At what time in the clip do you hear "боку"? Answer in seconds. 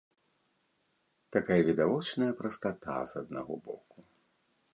3.71-3.97